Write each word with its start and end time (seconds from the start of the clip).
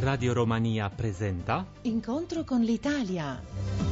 Radio 0.00 0.32
Romania 0.32 0.88
presenta 0.88 1.66
Incontro 1.82 2.42
con 2.42 2.62
l'Italia. 2.62 3.89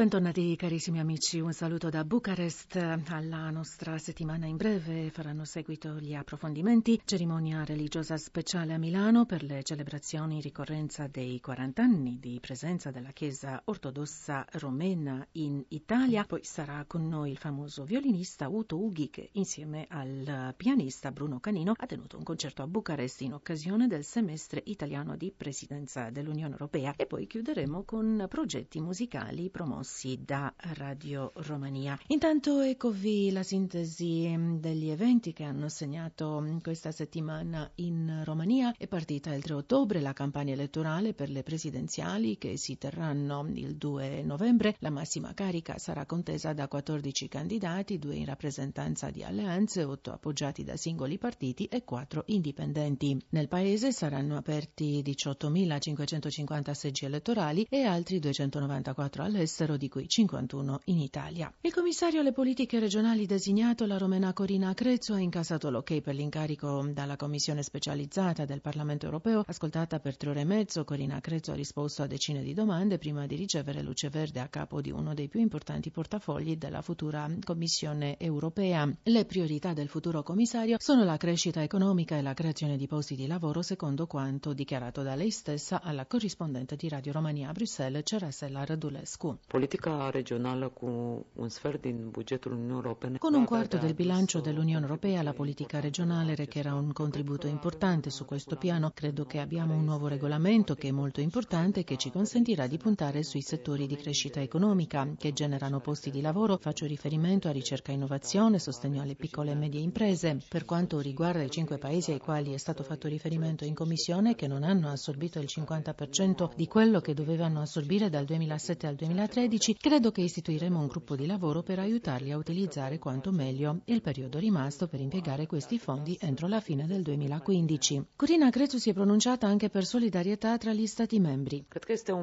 Bentornati 0.00 0.56
carissimi 0.56 0.98
amici, 0.98 1.40
un 1.40 1.52
saluto 1.52 1.90
da 1.90 2.06
Bucarest. 2.06 2.74
Alla 3.08 3.50
nostra 3.50 3.98
settimana 3.98 4.46
in 4.46 4.56
breve 4.56 5.10
faranno 5.10 5.44
seguito 5.44 5.98
gli 5.98 6.14
approfondimenti, 6.14 7.02
cerimonia 7.04 7.64
religiosa 7.64 8.16
speciale 8.16 8.72
a 8.72 8.78
Milano 8.78 9.26
per 9.26 9.42
le 9.42 9.62
celebrazioni 9.62 10.36
in 10.36 10.40
ricorrenza 10.40 11.06
dei 11.06 11.38
40 11.38 11.82
anni 11.82 12.18
di 12.18 12.38
presenza 12.40 12.90
della 12.90 13.10
Chiesa 13.10 13.60
ortodossa 13.66 14.46
romena 14.52 15.22
in 15.32 15.62
Italia. 15.68 16.24
Poi 16.24 16.42
sarà 16.44 16.82
con 16.86 17.06
noi 17.06 17.32
il 17.32 17.36
famoso 17.36 17.84
violinista 17.84 18.48
Uto 18.48 18.82
Ughi 18.82 19.10
che 19.10 19.28
insieme 19.32 19.84
al 19.90 20.54
pianista 20.56 21.12
Bruno 21.12 21.40
Canino 21.40 21.74
ha 21.76 21.84
tenuto 21.84 22.16
un 22.16 22.22
concerto 22.22 22.62
a 22.62 22.66
Bucarest 22.66 23.20
in 23.20 23.34
occasione 23.34 23.86
del 23.86 24.04
semestre 24.04 24.62
italiano 24.64 25.14
di 25.16 25.30
presidenza 25.30 26.08
dell'Unione 26.08 26.52
Europea 26.52 26.94
e 26.96 27.04
poi 27.04 27.26
chiuderemo 27.26 27.82
con 27.82 28.24
progetti 28.30 28.80
musicali 28.80 29.50
promossi 29.50 29.88
promossi 29.90 30.20
da 30.24 30.54
Radio 30.74 31.32
Romania. 31.34 31.98
Intanto 32.08 32.60
eccovi 32.60 33.32
la 33.32 33.42
sintesi 33.42 34.56
degli 34.58 34.88
eventi 34.88 35.32
che 35.32 35.42
hanno 35.42 35.68
segnato 35.68 36.58
questa 36.62 36.92
settimana 36.92 37.68
in 37.76 38.22
Romania. 38.24 38.72
È 38.76 38.86
partita 38.86 39.34
il 39.34 39.42
3 39.42 39.54
ottobre 39.54 40.00
la 40.00 40.12
campagna 40.12 40.52
elettorale 40.52 41.12
per 41.12 41.28
le 41.28 41.42
presidenziali 41.42 42.38
che 42.38 42.56
si 42.56 42.78
terranno 42.78 43.46
il 43.52 43.76
2 43.76 44.22
novembre. 44.22 44.76
La 44.78 44.90
massima 44.90 45.34
carica 45.34 45.76
sarà 45.78 46.06
contesa 46.06 46.52
da 46.52 46.68
14 46.68 47.28
candidati, 47.28 47.98
due 47.98 48.14
in 48.14 48.26
rappresentanza 48.26 49.10
di 49.10 49.24
alleanze, 49.24 49.82
otto 49.82 50.12
appoggiati 50.12 50.62
da 50.62 50.76
singoli 50.76 51.18
partiti 51.18 51.64
e 51.64 51.84
quattro 51.84 52.22
indipendenti. 52.26 53.18
Nel 53.30 53.48
paese 53.48 53.92
saranno 53.92 54.36
aperti 54.36 55.02
18.550 55.04 56.70
seggi 56.72 57.04
elettorali 57.06 57.66
e 57.68 57.82
altri 57.82 58.20
294 58.20 59.24
all'estero 59.24 59.69
di 59.76 59.88
cui 59.88 60.08
51 60.08 60.80
in 60.84 60.98
Italia. 60.98 61.52
Il 61.60 61.72
commissario 61.72 62.20
alle 62.20 62.32
politiche 62.32 62.78
regionali 62.78 63.26
designato, 63.26 63.86
la 63.86 63.98
romena 63.98 64.32
Corina 64.32 64.72
Crezzo, 64.74 65.14
ha 65.14 65.20
incassato 65.20 65.70
l'ok 65.70 66.00
per 66.00 66.14
l'incarico 66.14 66.88
dalla 66.92 67.16
commissione 67.16 67.62
specializzata 67.62 68.44
del 68.44 68.60
Parlamento 68.60 69.06
europeo. 69.06 69.44
Ascoltata 69.46 70.00
per 70.00 70.16
tre 70.16 70.30
ore 70.30 70.40
e 70.40 70.44
mezzo, 70.44 70.84
Corina 70.84 71.20
Crezzo 71.20 71.52
ha 71.52 71.54
risposto 71.54 72.02
a 72.02 72.06
decine 72.06 72.42
di 72.42 72.54
domande 72.54 72.98
prima 72.98 73.26
di 73.26 73.36
ricevere 73.36 73.82
luce 73.82 74.08
verde 74.08 74.40
a 74.40 74.48
capo 74.48 74.80
di 74.80 74.90
uno 74.90 75.14
dei 75.14 75.28
più 75.28 75.40
importanti 75.40 75.90
portafogli 75.90 76.56
della 76.56 76.82
futura 76.82 77.28
Commissione 77.44 78.16
europea. 78.18 78.90
Le 79.02 79.24
priorità 79.24 79.72
del 79.72 79.88
futuro 79.88 80.22
commissario 80.22 80.76
sono 80.78 81.04
la 81.04 81.16
crescita 81.16 81.62
economica 81.62 82.16
e 82.16 82.22
la 82.22 82.34
creazione 82.34 82.76
di 82.76 82.86
posti 82.86 83.14
di 83.14 83.26
lavoro, 83.26 83.62
secondo 83.62 84.06
quanto 84.06 84.52
dichiarato 84.52 85.02
da 85.02 85.14
lei 85.14 85.30
stessa 85.30 85.82
alla 85.82 86.06
corrispondente 86.06 86.76
di 86.76 86.88
Radio 86.88 87.12
Romania 87.12 87.48
a 87.48 87.52
Bruxelles, 87.52 88.02
Ceresela 88.04 88.64
Radulescu 88.64 89.38
politica 89.60 90.08
regională 90.10 90.68
cu 90.68 90.86
un 91.34 91.48
sfert 91.48 91.80
din 91.80 92.08
bugetul 92.10 92.52
Uniunii 92.52 92.74
Europene. 92.74 93.18
Con 93.18 93.34
un 93.34 93.44
quarto 93.44 93.76
del 93.76 93.92
bilancio 93.92 94.40
dell'Unione 94.40 94.86
Europea 94.86 95.22
la 95.22 95.32
politica 95.32 95.80
regionale 95.80 96.34
recherà 96.34 96.72
un 96.74 96.92
contributo 96.92 97.46
importante 97.46 98.08
su 98.08 98.24
questo 98.24 98.56
piano. 98.56 98.90
Credo 98.94 99.26
che 99.26 99.38
abbiamo 99.38 99.74
un 99.74 99.84
nuovo 99.84 100.06
regolamento 100.08 100.74
che 100.74 100.88
è 100.88 100.92
molto 100.92 101.20
importante 101.20 101.80
e 101.80 101.84
che 101.84 101.98
ci 101.98 102.10
consentirà 102.10 102.66
di 102.66 102.78
puntare 102.78 103.22
sui 103.22 103.42
settori 103.42 103.86
di 103.86 103.96
crescita 103.96 104.40
economica 104.40 105.06
che 105.18 105.34
generano 105.34 105.80
posti 105.80 106.10
di 106.10 106.22
lavoro. 106.22 106.56
Faccio 106.56 106.86
riferimento 106.86 107.48
a 107.48 107.52
ricerca 107.52 107.92
e 107.92 107.96
innovazione, 107.96 108.58
sostegno 108.58 109.02
alle 109.02 109.14
piccole 109.14 109.50
e 109.50 109.56
medie 109.56 109.82
imprese. 109.82 110.38
Per 110.48 110.64
quanto 110.64 111.00
riguarda 111.00 111.42
i 111.42 111.50
cinque 111.50 111.76
paesi 111.76 112.12
ai 112.12 112.18
quali 112.18 112.54
è 112.54 112.56
stato 112.56 112.82
fatto 112.82 113.08
riferimento 113.08 113.66
in 113.66 113.74
Commissione 113.74 114.34
che 114.34 114.46
non 114.46 114.62
hanno 114.62 114.88
assorbito 114.88 115.38
il 115.38 115.48
50% 115.50 116.52
di 116.56 116.66
quello 116.66 117.00
che 117.00 117.12
dovevano 117.12 117.60
assorbire 117.60 118.08
dal 118.08 118.24
2007 118.24 118.86
al 118.86 118.94
2013, 118.94 119.48
2016 119.50 119.76
credo 119.80 120.12
che 120.12 120.20
istituiremo 120.20 120.78
un 120.78 120.86
gruppo 120.86 121.16
di 121.16 121.26
lavoro 121.26 121.64
per 121.64 121.80
aiutarli 121.80 122.30
a 122.30 122.36
utilizzare 122.36 123.00
quanto 123.00 123.32
meglio 123.32 123.80
il 123.86 124.00
periodo 124.00 124.38
rimasto 124.38 124.86
per 124.86 125.00
impiegare 125.00 125.46
questi 125.46 125.76
fondi 125.80 126.16
entro 126.20 126.46
la 126.46 126.60
fine 126.60 126.86
del 126.86 127.02
2015. 127.02 128.04
Corina 128.14 128.48
Crețu 128.50 128.78
si 128.78 128.90
è 128.90 128.92
pronunciata 128.92 129.48
anche 129.48 129.68
per 129.68 129.84
solidarietà 129.84 130.56
tra 130.56 130.72
gli 130.72 130.86
Stati 130.86 131.18
membri. 131.18 131.64
Credo 131.68 131.96
sia 131.96 132.14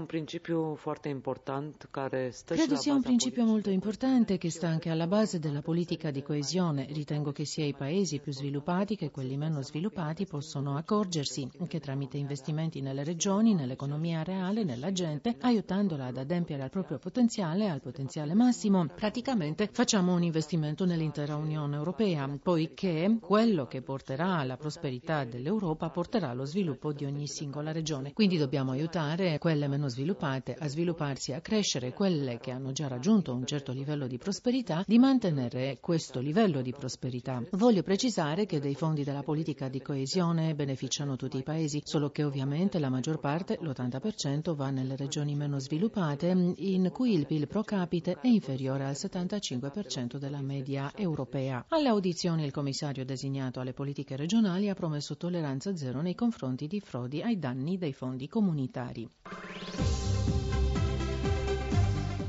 un 2.94 3.02
principio 3.02 3.44
molto 3.46 3.70
importante 3.72 4.38
che 4.38 4.50
sta 4.50 4.70
anche 4.70 4.90
alla 4.90 5.08
base 5.08 5.40
della 5.40 5.62
politica 5.62 6.12
di 6.12 6.24
coesione. 6.24 6.88
Ritengo 6.90 7.34
che 7.34 7.44
sia 7.44 7.66
i 7.66 7.74
paesi 7.74 8.20
più 8.20 8.32
sviluppati 8.32 8.96
che 8.96 9.12
quelli 9.12 9.36
meno 9.36 9.62
sviluppati 9.62 10.26
possono 10.26 10.78
accorgersi 10.78 11.50
che 11.68 11.82
tramite 11.82 12.16
investimenti 12.16 12.80
nelle 12.80 13.04
regioni, 13.04 13.54
nell'economia 13.54 14.24
reale, 14.24 14.64
nella 14.64 14.94
gente, 14.94 15.36
aiutandola 15.42 16.06
ad 16.06 16.18
adempiere 16.18 16.64
al 16.64 16.70
proprio 16.70 16.98
potenziale, 16.98 17.16
potenziale 17.18 17.68
al 17.68 17.82
potenziale 17.82 18.36
massimo. 18.36 18.86
Praticamente 18.96 19.68
facciamo 19.72 20.14
un 20.14 20.22
investimento 20.22 20.86
nell'intera 20.86 21.36
Unione 21.36 21.76
Europea, 21.76 22.30
poiché 22.40 23.18
quello 23.20 23.66
che 23.66 23.82
porterà 23.82 24.38
alla 24.38 24.56
prosperità 24.56 25.26
dell'Europa 25.26 25.90
porterà 25.90 26.30
allo 26.30 26.46
sviluppo 26.46 26.94
di 26.94 27.06
ogni 27.06 27.26
singola 27.26 27.72
regione. 27.72 28.14
Quindi 28.14 28.38
dobbiamo 28.38 28.70
aiutare 28.70 29.40
quelle 29.40 29.68
meno 29.68 29.88
sviluppate 29.88 30.56
a 30.60 30.68
svilupparsi, 30.68 31.34
a 31.34 31.42
crescere, 31.42 31.92
quelle 31.92 32.38
che 32.38 32.52
hanno 32.52 32.72
già 32.72 32.88
raggiunto 32.88 33.34
un 33.34 33.48
certo 33.48 33.72
livello 33.72 34.06
di 34.06 34.20
prosperità, 34.20 34.84
di 34.86 35.00
mantenere 35.00 35.80
questo 35.82 36.20
livello 36.20 36.62
di 36.62 36.72
prosperità. 36.72 37.42
Voglio 37.54 37.82
precisare 37.82 38.46
che 38.46 38.60
dei 38.60 38.76
fondi 38.76 39.04
della 39.04 39.24
politica 39.24 39.70
di 39.70 39.82
coesione 39.82 40.54
beneficiano 40.54 41.16
tutti 41.16 41.38
i 41.38 41.44
paesi, 41.44 41.82
solo 41.84 42.12
che 42.12 42.24
ovviamente 42.24 42.78
la 42.78 42.90
maggior 42.90 43.20
parte, 43.20 43.58
l'80%, 43.60 44.54
va 44.54 44.70
nelle 44.70 44.96
regioni 44.96 45.34
meno 45.34 45.58
sviluppate, 45.58 46.54
in 46.58 46.92
cui 46.94 47.06
cui 47.08 47.16
il 47.16 47.26
PIL 47.26 47.48
pro 47.48 47.64
capite 47.64 48.18
è 48.20 48.28
inferiore 48.28 48.84
al 48.84 48.92
75% 48.92 50.18
della 50.18 50.42
media 50.42 50.92
europea. 50.94 51.64
Alle 51.70 51.88
audizioni 51.88 52.44
il 52.44 52.52
commissario 52.52 53.06
designato 53.06 53.62
alle 53.62 53.72
politiche 53.72 54.18
regionali 54.18 54.68
ha 54.68 54.74
promesso 54.74 55.16
tolleranza 55.16 55.74
zero 55.78 56.02
nei 56.02 56.16
confronti 56.16 56.68
di 56.68 56.82
frodi 56.82 57.22
ai 57.22 57.40
danni 57.40 57.78
dei 57.78 57.94
fondi 57.94 58.28
comunitari. 58.28 59.08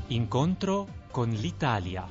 Incontro 0.07 0.87
con 1.11 1.27
l'Italia. 1.29 2.07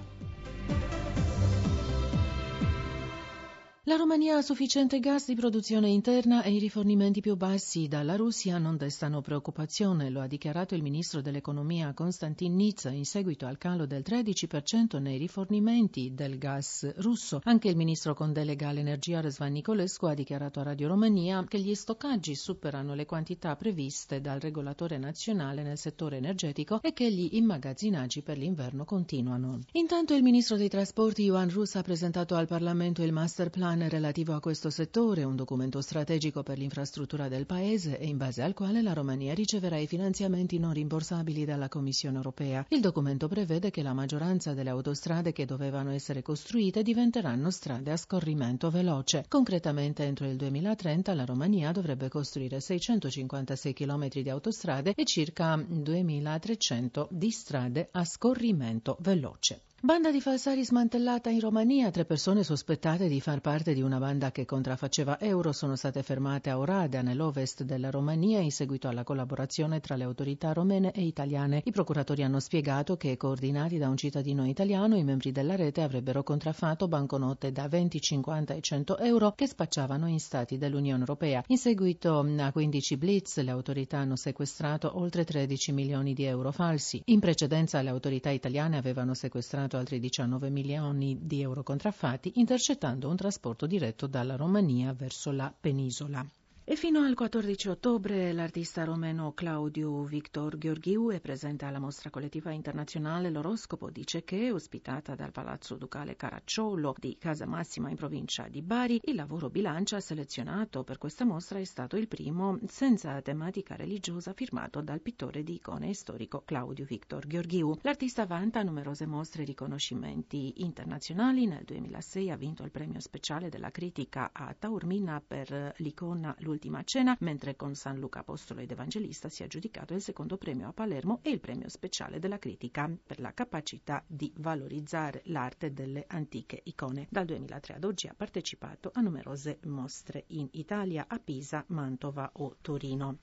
La 3.88 3.97
Romania 3.97 4.37
ha 4.37 4.43
sufficiente 4.43 5.00
gas 5.00 5.25
di 5.25 5.34
produzione 5.34 5.88
interna 5.88 6.43
e 6.43 6.53
i 6.53 6.59
rifornimenti 6.59 7.22
più 7.22 7.37
bassi 7.37 7.88
dalla 7.88 8.16
Russia 8.16 8.59
non 8.59 8.76
destano 8.76 9.22
preoccupazione, 9.22 10.10
lo 10.10 10.21
ha 10.21 10.26
dichiarato 10.26 10.75
il 10.75 10.82
ministro 10.82 11.22
dell'economia 11.22 11.94
Konstantin 11.94 12.54
Nizza 12.54 12.91
in 12.91 13.06
seguito 13.06 13.47
al 13.47 13.56
calo 13.56 13.87
del 13.87 14.03
13% 14.06 15.00
nei 15.00 15.16
rifornimenti 15.16 16.12
del 16.12 16.37
gas 16.37 16.97
russo. 16.97 17.41
Anche 17.44 17.69
il 17.69 17.77
ministro 17.77 18.12
con 18.12 18.34
delega 18.34 18.69
all'energia 18.69 19.22
Răzvan 19.22 19.53
Nicolescu 19.53 20.04
ha 20.04 20.12
dichiarato 20.12 20.60
a 20.60 20.65
Radio 20.65 20.88
Romania 20.88 21.43
che 21.48 21.59
gli 21.59 21.75
stoccaggi 21.75 22.34
superano 22.34 22.93
le 22.93 23.06
quantità 23.06 23.56
previste 23.56 24.21
dal 24.21 24.38
regolatore 24.38 24.98
nazionale 24.98 25.62
nel 25.62 25.78
settore 25.78 26.19
energetico 26.19 26.82
e 26.82 26.93
che 26.93 27.10
gli 27.10 27.31
immagazzinaggi 27.37 28.21
per 28.21 28.37
l'inverno 28.37 28.84
continuano. 28.84 29.60
Intanto 29.72 30.15
il 30.15 30.22
ministro 30.22 30.56
dei 30.56 30.69
trasporti 30.69 31.22
Ioan 31.22 31.48
Rus 31.48 31.75
ha 31.77 31.82
presentato 31.82 32.34
al 32.34 32.47
Parlamento 32.47 33.03
il 33.03 33.15
master 33.15 33.48
plan 33.48 33.77
plan 33.78 33.89
relativo 33.89 34.34
a 34.34 34.41
questo 34.41 34.71
settore, 34.71 35.22
un 35.22 35.37
documento 35.37 35.81
strategico 35.81 36.43
per 36.43 36.59
l'infrastruttura 36.59 37.28
del 37.28 37.47
Paese 37.47 37.99
e 37.99 38.06
in 38.06 38.16
base 38.16 38.43
al 38.43 38.53
quale 38.53 38.83
la 38.83 38.93
Romania 38.93 39.34
riceverà 39.34 39.77
i 39.77 39.87
finanziamenti 39.87 40.59
non 40.59 40.72
rimborsabili 40.72 41.44
dalla 41.44 41.69
Commissione 41.69 42.16
europea. 42.16 42.66
Il 42.71 42.81
documento 42.81 43.28
prevede 43.28 43.71
che 43.71 43.83
la 43.83 43.93
maggioranza 43.93 44.53
delle 44.53 44.71
autostrade 44.71 45.33
che 45.33 45.44
dovevano 45.44 45.93
essere 45.93 46.22
costruite 46.22 46.83
diventeranno 46.83 47.50
strade 47.50 47.93
a 47.93 47.97
scorrimento 47.97 48.71
veloce. 48.71 49.25
Concretamente 49.28 50.03
entro 50.03 50.27
il 50.27 50.36
2030 50.36 51.15
la 51.15 51.25
Romania 51.25 51.71
dovrebbe 51.71 52.09
costruire 52.09 52.60
656 52.60 53.72
km 53.72 54.09
di 54.09 54.30
autostrade 54.30 54.92
e 54.95 55.04
circa 55.04 55.57
2300 55.57 57.09
di 57.13 57.30
strade 57.30 57.89
a 57.92 58.04
scorrimento 58.04 58.97
veloce. 59.01 59.63
Banda 59.80 60.10
di 60.10 60.21
falsari 60.21 60.65
smantellata 60.65 61.30
in 61.30 61.39
Romania. 61.39 61.89
Tre 61.92 62.04
persone 62.04 62.42
sospettate 62.42 63.07
di 63.07 63.21
far 63.21 63.41
parte 63.41 63.75
di 63.75 63.80
una 63.80 63.98
banda 63.98 64.33
che 64.33 64.45
contraffaceva 64.45 65.21
euro 65.21 65.53
sono 65.53 65.77
state 65.77 66.03
fermate 66.03 66.51
a 66.51 66.59
Oradea, 66.59 67.01
nell'ovest 67.01 67.63
della 67.63 67.89
Romania, 67.89 68.41
in 68.41 68.51
seguito 68.51 68.89
alla 68.89 69.04
collaborazione 69.04 69.78
tra 69.78 69.95
le 69.95 70.03
autorità 70.03 70.53
romene 70.53 70.91
e 70.91 71.03
italiane. 71.03 71.63
I 71.65 71.71
procuratori 71.71 72.25
hanno 72.25 72.41
spiegato 72.41 72.97
che, 72.97 73.16
coordinati 73.16 73.78
da 73.78 73.89
un 73.89 73.97
cittadino 73.97 74.48
italiano, 74.48 74.97
i 74.97 75.04
membri 75.04 75.30
della 75.30 75.54
rete 75.54 75.83
avrebbero 75.83 76.25
contraffatto 76.25 76.89
banconote 76.89 77.53
da 77.53 77.69
20, 77.69 78.01
50 78.01 78.54
e 78.54 78.60
100 78.60 78.98
euro 78.98 79.33
che 79.36 79.47
spacciavano 79.47 80.09
in 80.09 80.19
stati 80.19 80.59
dell'Unione 80.59 80.98
Europea. 80.98 81.45
In 81.47 81.57
seguito 81.57 82.19
a 82.19 82.51
15 82.51 82.97
blitz, 82.97 83.39
le 83.39 83.53
autorità 83.53 83.98
hanno 83.98 84.16
sequestrato 84.16 84.98
oltre 84.98 85.25
13 85.25 85.71
milioni 85.71 86.15
di 86.15 86.25
euro 86.25 86.51
falsi. 86.51 87.01
In 87.04 87.21
precedenza, 87.21 87.80
le 87.80 87.91
autorità 87.91 88.30
italiane 88.30 88.77
avevano 88.77 89.15
sequestrato 89.15 89.66
altri 89.76 90.00
19 90.00 90.50
milioni 90.50 91.18
di 91.20 91.42
euro 91.42 91.62
contraffatti, 91.62 92.32
intercettando 92.36 93.09
un 93.09 93.16
trasporto 93.16 93.66
diretto 93.66 94.06
dalla 94.06 94.36
Romania 94.36 94.92
verso 94.92 95.30
la 95.30 95.53
penisola. 95.59 96.26
E 96.70 96.76
fino 96.76 97.00
al 97.00 97.15
14 97.15 97.70
ottobre 97.70 98.30
l'artista 98.34 98.84
romeno 98.84 99.32
Claudio 99.32 100.03
Victor 100.03 100.59
Gheorghiu 100.59 101.09
è 101.09 101.18
presente 101.18 101.65
alla 101.65 101.78
mostra 101.78 102.10
collettiva 102.10 102.50
internazionale 102.50 103.30
L'Oroscopo 103.30 103.88
di 103.88 104.04
Cechè, 104.04 104.53
ospitata 104.53 105.15
dal 105.15 105.32
Palazzo 105.32 105.76
Ducale 105.76 106.15
Caracciolo 106.15 106.94
di 106.98 107.16
Casa 107.18 107.47
Massima 107.47 107.88
in 107.88 107.97
provincia 107.97 108.48
di 108.48 108.60
Bari. 108.60 109.00
Il 109.04 109.15
lavoro 109.15 109.48
bilancia 109.48 109.98
selezionato 109.98 110.84
per 110.84 110.98
questa 110.98 111.24
mostra 111.24 111.59
è 111.59 111.65
stato 111.65 111.97
il 111.97 112.06
primo 112.06 112.59
senza 112.66 113.18
tematica 113.22 113.74
religiosa 113.74 114.34
firmato 114.34 114.82
dal 114.82 115.00
pittore 115.00 115.42
di 115.42 115.54
icone 115.54 115.94
storico 115.94 116.42
Claudio 116.44 116.84
Victor 116.84 117.26
Gheorghiu. 117.26 117.78
L'artista 117.80 118.26
vanta 118.26 118.62
numerose 118.62 119.06
mostre 119.06 119.41
e 119.41 119.47
riconoscimenti 119.47 120.53
internazionali. 120.56 121.47
Nel 121.47 121.65
2006 121.65 122.30
ha 122.30 122.36
vinto 122.36 122.62
il 122.62 122.70
premio 122.70 123.00
speciale 123.00 123.48
della 123.48 123.70
critica 123.70 124.32
a 124.34 124.53
Taormina 124.53 125.22
per 125.26 125.72
l'icona 125.78 126.36
L'ultima 126.41 126.56
L'ultima 126.59 126.83
Cena, 126.83 127.16
mentre 127.21 127.55
con 127.55 127.77
San 127.77 128.01
Luca 128.01 128.19
Apostolo 128.19 128.60
ed 128.60 128.72
Evangelista 128.72 129.28
si 129.28 129.43
è 129.43 129.45
aggiudicato 129.45 129.95
il 129.95 130.03
secondo 130.03 130.37
premio 130.37 130.66
a 130.66 130.72
Palermo 130.72 131.21
e 131.22 131.31
il 131.31 131.39
premio 131.39 131.69
speciale 131.69 132.19
della 132.19 132.41
critica 132.41 132.91
per 133.07 133.21
la 133.21 133.33
capacità 133.33 134.03
di 134.05 134.33
valorizzare 134.39 135.22
l'arte 135.27 135.72
delle 135.72 136.05
antiche 136.09 136.60
icone. 136.65 137.07
Dal 137.10 137.27
2003 137.27 137.75
ad 137.75 137.84
oggi 137.84 138.09
ha 138.09 138.15
partecipato 138.16 138.91
a 138.93 139.01
numerose 139.01 139.60
mostre 139.66 140.25
in 140.28 140.49
Italia, 140.51 141.05
a 141.07 141.21
Pisa, 141.21 141.63
Mantova 141.69 142.28
o 142.34 142.57
Torino. 142.61 143.19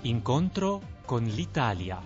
Incontro 0.00 0.80
con 1.04 1.22
l'Italia. 1.24 2.00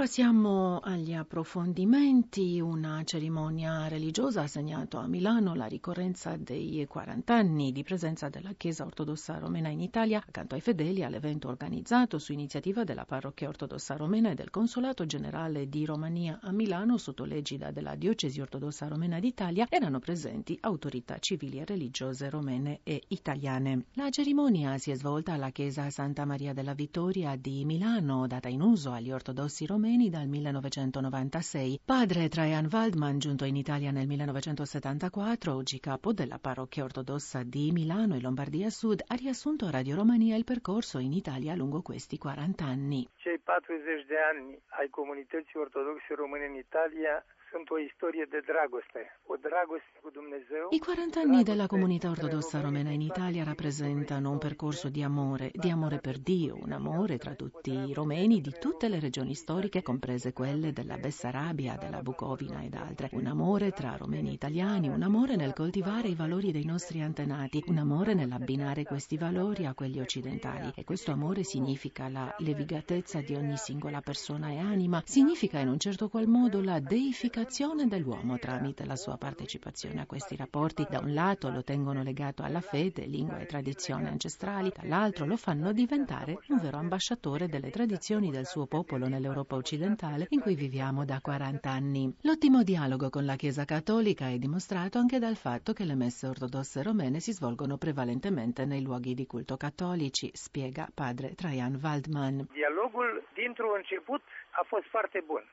Passiamo 0.00 0.78
agli 0.78 1.12
approfondimenti. 1.12 2.58
Una 2.58 3.02
cerimonia 3.04 3.86
religiosa 3.86 4.40
ha 4.40 4.46
segnato 4.46 4.96
a 4.96 5.06
Milano 5.06 5.54
la 5.54 5.66
ricorrenza 5.66 6.38
dei 6.38 6.86
40 6.88 7.34
anni 7.34 7.70
di 7.70 7.82
presenza 7.82 8.30
della 8.30 8.54
Chiesa 8.56 8.86
ortodossa 8.86 9.36
romena 9.36 9.68
in 9.68 9.80
Italia. 9.80 10.24
Accanto 10.26 10.54
ai 10.54 10.62
fedeli 10.62 11.04
all'evento 11.04 11.48
organizzato 11.48 12.18
su 12.18 12.32
iniziativa 12.32 12.82
della 12.82 13.04
parrocchia 13.04 13.48
ortodossa 13.48 13.94
romena 13.96 14.30
e 14.30 14.34
del 14.34 14.48
Consolato 14.48 15.04
Generale 15.04 15.68
di 15.68 15.84
Romania 15.84 16.38
a 16.40 16.50
Milano 16.50 16.96
sotto 16.96 17.26
l'egida 17.26 17.70
della 17.70 17.94
Diocesi 17.94 18.40
ortodossa 18.40 18.88
romena 18.88 19.20
d'Italia 19.20 19.66
erano 19.68 19.98
presenti 19.98 20.56
autorità 20.62 21.18
civili 21.18 21.58
e 21.58 21.66
religiose 21.66 22.30
romene 22.30 22.80
e 22.84 23.02
italiane. 23.08 23.84
La 23.96 24.08
cerimonia 24.08 24.78
si 24.78 24.92
è 24.92 24.94
svolta 24.94 25.34
alla 25.34 25.50
Chiesa 25.50 25.90
Santa 25.90 26.24
Maria 26.24 26.54
della 26.54 26.72
Vittoria 26.72 27.36
di 27.36 27.66
Milano, 27.66 28.26
data 28.26 28.48
in 28.48 28.62
uso 28.62 28.92
agli 28.92 29.10
ortodossi 29.12 29.66
romeni 29.66 29.88
romeni 29.90 30.08
dal 30.08 30.28
1996. 30.28 31.80
Padre 31.84 32.28
Trajan 32.28 32.68
Waldman, 32.70 33.18
giunto 33.18 33.44
in 33.44 33.56
Italia 33.56 33.90
nel 33.90 34.06
1974, 34.06 35.52
oggi 35.52 35.80
capo 35.80 36.12
della 36.12 36.38
parrocchia 36.38 36.84
ortodossa 36.84 37.42
di 37.42 37.72
Milano 37.72 38.14
e 38.14 38.20
Lombardia 38.20 38.70
Sud, 38.70 39.02
ha 39.04 39.14
riassunto 39.16 39.66
a 39.66 39.70
Radio 39.70 39.96
Romania 39.96 40.36
il 40.36 40.44
percorso 40.44 40.98
in 40.98 41.12
Italia 41.12 41.56
lungo 41.56 41.82
questi 41.82 42.18
40 42.18 42.64
anni. 42.64 43.08
Cei 43.16 43.40
40 43.42 44.06
de 44.06 44.18
anni 44.18 44.60
ai 44.78 44.88
comunității 44.90 45.58
ortodoxe 45.58 46.14
române 46.14 46.46
in 46.46 46.54
Italia 46.54 47.24
sunt 47.50 47.68
o 47.70 47.78
istorie 47.78 48.26
de 48.30 48.40
dragoste, 48.50 49.02
o 49.26 49.34
dragoste 49.36 49.98
cu 50.02 50.10
Dumnezeu. 50.10 50.68
I 50.70 50.78
40 50.78 51.20
anni 51.20 51.42
della 51.42 51.66
comunità 51.66 52.08
ortodossa 52.08 52.60
romena 52.60 52.90
in 52.90 53.00
Italia 53.00 53.42
rappresentano 53.44 54.30
un 54.30 54.38
percorso 54.38 54.88
di 54.88 55.02
amore, 55.02 55.50
di 55.52 55.68
amore 55.68 55.98
per 55.98 56.18
Dio, 56.18 56.56
un 56.62 56.72
amore 56.72 57.18
tra 57.18 57.34
tutti 57.34 57.72
i 57.72 57.92
romeni 57.92 58.40
di 58.40 58.54
tutte 58.58 58.88
le 58.88 59.00
regioni 59.00 59.34
storiche, 59.34 59.82
comprese 59.82 60.32
quelle 60.32 60.72
della 60.72 60.96
Bessarabia, 60.96 61.76
della 61.76 62.02
Bucovina 62.02 62.62
ed 62.62 62.74
altre. 62.74 63.08
Un 63.12 63.26
amore 63.26 63.72
tra 63.72 63.96
romeni 63.96 64.30
e 64.30 64.34
italiani, 64.34 64.88
un 64.88 65.02
amore 65.02 65.34
nel 65.34 65.52
coltivare 65.52 66.08
i 66.08 66.14
valori 66.14 66.52
dei 66.52 66.64
nostri 66.64 67.02
antenati, 67.02 67.64
un 67.66 67.78
amore 67.78 68.14
nell'abbinare 68.14 68.84
questi 68.84 69.16
valori 69.16 69.66
a 69.66 69.74
quelli 69.74 70.00
occidentali. 70.00 70.72
E 70.76 70.84
questo 70.84 71.10
amore 71.10 71.42
significa 71.42 72.08
la 72.08 72.32
levigatezza 72.38 73.20
di 73.20 73.34
ogni 73.34 73.56
singola 73.56 74.00
persona 74.00 74.50
e 74.50 74.58
anima, 74.58 75.02
significa 75.04 75.58
in 75.58 75.68
un 75.68 75.78
certo 75.78 76.08
qual 76.08 76.28
modo 76.28 76.62
la 76.62 76.78
deificazione 76.78 77.38
l'unificazione 77.40 77.86
dell'uomo 77.86 78.38
tramite 78.38 78.84
la 78.84 78.96
sua 78.96 79.16
partecipazione 79.16 80.02
a 80.02 80.06
questi 80.06 80.36
rapporti. 80.36 80.86
Da 80.88 80.98
un 81.00 81.14
lato 81.14 81.48
lo 81.48 81.62
tengono 81.62 82.02
legato 82.02 82.42
alla 82.42 82.60
fede, 82.60 83.06
lingua 83.06 83.38
e 83.38 83.46
tradizioni 83.46 84.06
ancestrali, 84.06 84.70
dall'altro 84.74 85.24
lo 85.24 85.36
fanno 85.36 85.72
diventare 85.72 86.38
un 86.48 86.58
vero 86.58 86.76
ambasciatore 86.76 87.48
delle 87.48 87.70
tradizioni 87.70 88.30
del 88.30 88.44
suo 88.46 88.66
popolo 88.66 89.08
nell'Europa 89.08 89.56
occidentale 89.56 90.26
in 90.30 90.40
cui 90.40 90.54
viviamo 90.54 91.04
da 91.04 91.20
40 91.20 91.70
anni. 91.70 92.14
L'ottimo 92.22 92.62
dialogo 92.62 93.08
con 93.08 93.24
la 93.24 93.36
Chiesa 93.36 93.64
cattolica 93.64 94.28
è 94.28 94.36
dimostrato 94.36 94.98
anche 94.98 95.18
dal 95.18 95.36
fatto 95.36 95.72
che 95.72 95.84
le 95.84 95.94
messe 95.94 96.26
ortodosse 96.26 96.82
romene 96.82 97.20
si 97.20 97.32
svolgono 97.32 97.78
prevalentemente 97.78 98.66
nei 98.66 98.82
luoghi 98.82 99.14
di 99.14 99.26
culto 99.26 99.56
cattolici, 99.56 100.30
spiega 100.34 100.88
padre 100.92 101.34
Trajan 101.34 101.78
Waldman. 101.82 102.48
Dialogul 102.52 103.24
dintr-un 103.34 103.76
început 103.76 104.22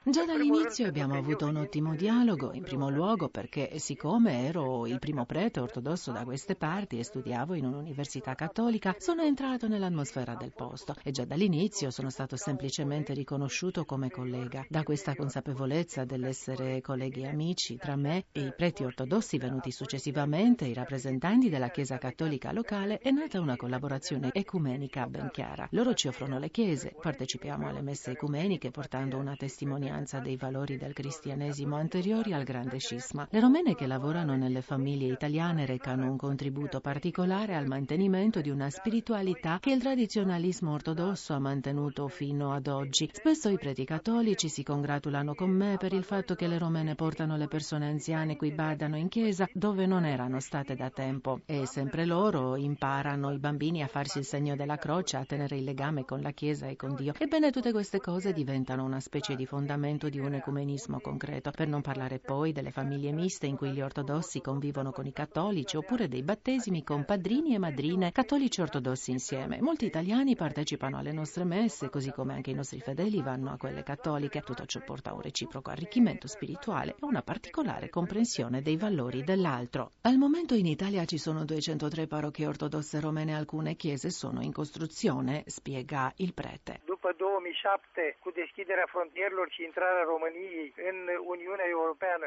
Già 0.03 0.25
dall'inizio 0.25 0.87
abbiamo 0.87 1.15
avuto 1.15 1.45
un 1.45 1.57
ottimo 1.57 1.95
dialogo, 1.95 2.51
in 2.53 2.63
primo 2.63 2.89
luogo 2.89 3.29
perché 3.29 3.79
siccome 3.79 4.45
ero 4.47 4.85
il 4.85 4.99
primo 4.99 5.25
prete 5.25 5.59
ortodosso 5.59 6.11
da 6.11 6.23
queste 6.23 6.55
parti 6.55 6.99
e 6.99 7.03
studiavo 7.03 7.53
in 7.53 7.65
un'università 7.65 8.35
cattolica, 8.35 8.95
sono 8.97 9.21
entrato 9.21 9.67
nell'atmosfera 9.67 10.35
del 10.35 10.53
posto 10.53 10.95
e 11.03 11.11
già 11.11 11.25
dall'inizio 11.25 11.89
sono 11.89 12.09
stato 12.09 12.35
semplicemente 12.35 13.13
riconosciuto 13.13 13.85
come 13.85 14.09
collega. 14.09 14.65
Da 14.67 14.83
questa 14.83 15.15
consapevolezza 15.15 16.03
dell'essere 16.03 16.81
colleghi 16.81 17.21
e 17.21 17.29
amici 17.29 17.77
tra 17.77 17.95
me 17.95 18.25
e 18.31 18.41
i 18.41 18.53
preti 18.55 18.83
ortodossi 18.83 19.37
venuti 19.37 19.71
successivamente, 19.71 20.65
i 20.65 20.73
rappresentanti 20.73 21.49
della 21.49 21.69
Chiesa 21.69 21.97
cattolica 21.97 22.51
locale, 22.51 22.97
è 22.97 23.11
nata 23.11 23.39
una 23.39 23.55
collaborazione 23.55 24.31
ecumenica 24.33 25.07
ben 25.07 25.29
chiara. 25.31 25.67
Loro 25.71 25.93
ci 25.93 26.07
offrono 26.07 26.39
le 26.39 26.49
chiese, 26.49 26.95
partecipiamo 26.99 27.67
alle 27.67 27.81
messe 27.81 28.11
ecumeniche 28.11 28.71
portando 28.97 29.17
una 29.17 29.35
testimonianza 29.35 30.19
dei 30.19 30.37
valori 30.37 30.75
del 30.77 30.93
cristianesimo 30.93 31.75
anteriori 31.75 32.33
al 32.33 32.43
grande 32.43 32.79
scisma. 32.79 33.27
Le 33.29 33.39
romene 33.39 33.75
che 33.75 33.85
lavorano 33.85 34.35
nelle 34.35 34.61
famiglie 34.61 35.13
italiane 35.13 35.67
recano 35.67 36.09
un 36.09 36.17
contributo 36.17 36.79
particolare 36.79 37.55
al 37.55 37.67
mantenimento 37.67 38.41
di 38.41 38.49
una 38.49 38.71
spiritualità 38.71 39.59
che 39.59 39.71
il 39.71 39.79
tradizionalismo 39.79 40.73
ortodosso 40.73 41.33
ha 41.33 41.39
mantenuto 41.39 42.07
fino 42.07 42.53
ad 42.53 42.65
oggi. 42.67 43.07
Spesso 43.11 43.49
i 43.49 43.57
preti 43.59 43.85
cattolici 43.85 44.49
si 44.49 44.63
congratulano 44.63 45.35
con 45.35 45.51
me 45.51 45.77
per 45.77 45.93
il 45.93 46.03
fatto 46.03 46.33
che 46.33 46.47
le 46.47 46.57
romene 46.57 46.95
portano 46.95 47.37
le 47.37 47.47
persone 47.47 47.87
anziane 47.87 48.35
qui 48.35 48.51
badano 48.51 48.97
in 48.97 49.09
chiesa 49.09 49.47
dove 49.53 49.85
non 49.85 50.05
erano 50.05 50.39
state 50.39 50.73
da 50.73 50.89
tempo 50.89 51.41
e 51.45 51.67
sempre 51.67 52.05
loro 52.05 52.55
imparano 52.55 53.31
i 53.31 53.37
bambini 53.37 53.83
a 53.83 53.87
farsi 53.87 54.17
il 54.17 54.25
segno 54.25 54.55
della 54.55 54.77
croce, 54.77 55.17
a 55.17 55.25
tenere 55.25 55.57
il 55.57 55.63
legame 55.63 56.03
con 56.03 56.21
la 56.21 56.31
chiesa 56.31 56.65
e 56.65 56.75
con 56.75 56.95
Dio. 56.95 57.13
Ebbene 57.15 57.51
tutte 57.51 57.71
queste 57.71 57.99
cose 57.99 58.33
diventano 58.33 58.76
rappresentano 58.77 58.83
una 58.83 58.99
specie 58.99 59.35
di 59.35 59.45
fondamento 59.45 60.09
di 60.09 60.19
un 60.19 60.33
ecumenismo 60.33 60.99
concreto, 60.99 61.51
per 61.51 61.67
non 61.67 61.81
parlare 61.81 62.19
poi 62.19 62.51
delle 62.51 62.71
famiglie 62.71 63.11
miste 63.11 63.47
in 63.47 63.57
cui 63.57 63.71
gli 63.71 63.81
ortodossi 63.81 64.41
convivono 64.41 64.91
con 64.91 65.05
i 65.05 65.11
cattolici 65.11 65.77
oppure 65.77 66.07
dei 66.07 66.21
battesimi 66.21 66.83
con 66.83 67.03
padrini 67.03 67.55
e 67.55 67.57
madrine 67.57 68.11
cattolici 68.11 68.61
ortodossi 68.61 69.11
insieme. 69.11 69.59
Molti 69.61 69.85
italiani 69.85 70.35
partecipano 70.35 70.97
alle 70.97 71.11
nostre 71.11 71.43
messe, 71.43 71.89
così 71.89 72.11
come 72.11 72.33
anche 72.33 72.51
i 72.51 72.55
nostri 72.55 72.79
fedeli 72.79 73.21
vanno 73.21 73.51
a 73.51 73.57
quelle 73.57 73.83
cattoliche. 73.83 74.41
Tutto 74.41 74.65
ciò 74.65 74.81
porta 74.83 75.09
a 75.09 75.13
un 75.13 75.21
reciproco 75.21 75.71
arricchimento 75.71 76.27
spirituale 76.27 76.91
e 76.91 77.05
una 77.05 77.21
particolare 77.21 77.89
comprensione 77.89 78.61
dei 78.61 78.77
valori 78.77 79.23
dell'altro. 79.23 79.91
Al 80.01 80.17
momento 80.17 80.53
in 80.53 80.67
Italia 80.67 81.05
ci 81.05 81.17
sono 81.17 81.43
203 81.43 82.07
parrocchie 82.07 82.47
ortodosse 82.47 82.99
romene, 82.99 83.35
alcune 83.35 83.75
chiese 83.75 84.09
sono 84.09 84.41
in 84.41 84.51
costruzione, 84.51 85.43
spiega 85.47 86.13
il 86.17 86.33
prete. 86.33 86.81
După 87.07 87.23
2007, 87.23 88.17
cu 88.23 88.29
deschiderea 88.31 88.87
frontierelor 88.95 89.47
și 89.55 89.63
intrarea 89.63 90.03
României 90.13 90.73
în 90.89 90.97
Uniunea 91.35 91.67
Europeană. 91.77 92.25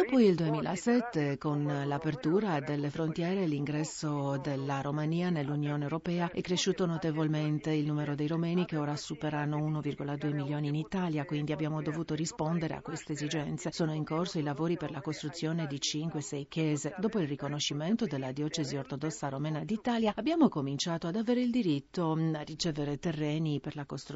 Dopo 0.00 0.18
il 0.18 0.34
2007, 0.34 1.36
con 1.38 1.60
l'apertura 1.92 2.58
delle 2.70 2.88
frontiere 2.88 3.40
e 3.42 3.46
l'ingresso 3.46 4.10
della 4.48 4.80
Romania 4.80 5.28
nell'Unione 5.30 5.84
Europea, 5.88 6.30
è 6.32 6.40
cresciuto 6.40 6.86
notevolmente 6.86 7.70
il 7.70 7.86
numero 7.86 8.14
dei 8.14 8.26
romeni 8.26 8.64
che 8.64 8.76
ora 8.76 8.96
superano 8.96 9.56
1,2 9.58 10.34
milioni 10.34 10.66
in 10.68 10.74
Italia, 10.74 11.24
quindi 11.24 11.52
abbiamo 11.52 11.80
dovuto 11.80 12.14
rispondere 12.14 12.74
a 12.74 12.82
queste 12.82 13.12
esigenze. 13.12 13.70
Sono 13.70 13.94
in 13.94 14.04
corso 14.04 14.40
i 14.40 14.42
lavori 14.42 14.76
per 14.76 14.90
la 14.90 15.02
costruzione 15.02 15.66
di 15.66 15.78
5-6 15.78 16.48
chiese. 16.48 16.94
Dopo 16.98 17.20
il 17.20 17.28
riconoscimento 17.28 18.06
della 18.06 18.32
diocesi 18.32 18.76
ortodossa 18.76 19.28
romena 19.28 19.62
d'Italia, 19.62 20.12
abbiamo 20.16 20.48
cominciato 20.48 21.06
ad 21.06 21.14
avere 21.14 21.42
il 21.42 21.52
diritto 21.52 22.18
a 22.34 22.42
ricevere 22.42 22.98
terreni 22.98 23.60
per 23.60 23.76
la 23.76 23.84
costruzione. 23.84 24.14